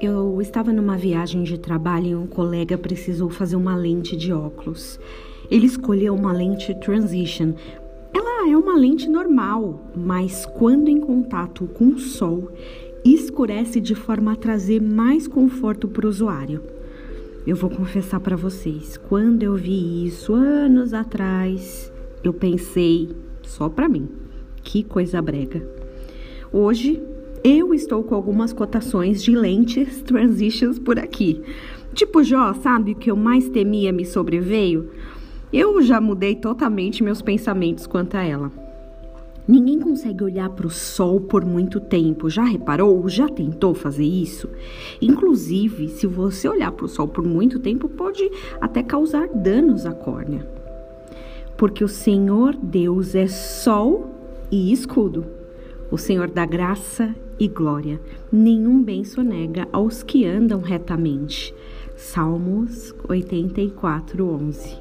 [0.00, 4.98] Eu estava numa viagem de trabalho e um colega precisou fazer uma lente de óculos.
[5.50, 7.52] Ele escolheu uma lente Transition.
[8.12, 12.50] Ela é uma lente normal, mas quando em contato com o sol,
[13.04, 16.62] escurece de forma a trazer mais conforto para o usuário.
[17.46, 21.92] Eu vou confessar para vocês, quando eu vi isso anos atrás,
[22.22, 23.10] eu pensei
[23.42, 24.08] só para mim,
[24.62, 25.66] que coisa brega.
[26.52, 27.02] Hoje
[27.42, 31.42] eu estou com algumas cotações de lentes transitions por aqui.
[31.94, 34.90] Tipo Jó, sabe o que eu mais temia me sobreveio?
[35.52, 38.52] Eu já mudei totalmente meus pensamentos quanto a ela.
[39.48, 42.30] Ninguém consegue olhar para o sol por muito tempo.
[42.30, 43.08] Já reparou?
[43.08, 44.48] Já tentou fazer isso?
[45.02, 49.92] Inclusive, se você olhar para o sol por muito tempo, pode até causar danos à
[49.92, 50.48] córnea.
[51.56, 54.19] Porque o Senhor Deus é sol
[54.50, 55.24] e escudo.
[55.90, 58.00] O Senhor dá graça e glória.
[58.30, 61.54] Nenhum bem sonega aos que andam retamente.
[61.96, 64.78] Salmos 84, 11.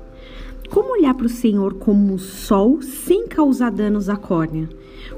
[0.69, 4.69] Como olhar para o Senhor como o sol sem causar danos à córnea?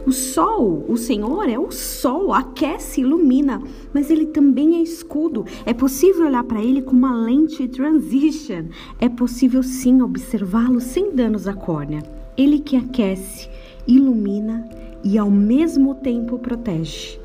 [0.06, 3.62] O sol, o Senhor é o sol, aquece, ilumina,
[3.94, 5.46] mas ele também é escudo.
[5.66, 8.66] É possível olhar para ele com uma lente transition.
[9.00, 12.02] É possível sim observá-lo sem danos à córnea.
[12.38, 13.50] Ele que aquece,
[13.88, 14.68] ilumina
[15.04, 17.20] e ao mesmo tempo protege.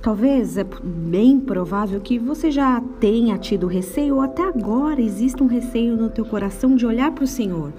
[0.00, 5.48] Talvez é bem provável que você já tenha tido receio ou até agora exista um
[5.48, 7.72] receio no teu coração de olhar para o Senhor.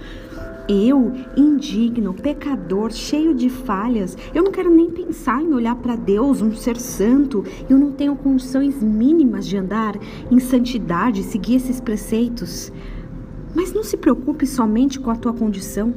[0.68, 6.42] Eu, indigno, pecador, cheio de falhas, eu não quero nem pensar em olhar para Deus,
[6.42, 7.46] um ser santo.
[7.70, 9.96] Eu não tenho condições mínimas de andar
[10.30, 12.74] em santidade, seguir esses preceitos.
[13.56, 15.94] Mas não se preocupe somente com a tua condição.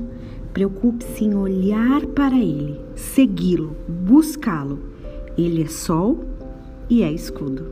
[0.53, 4.91] Preocupe-se em olhar para Ele, segui-lo, buscá-lo
[5.37, 6.25] ele é sol
[6.89, 7.65] e é escudo.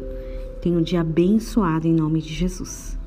[0.62, 2.97] Tenha um dia abençoado em nome de Jesus.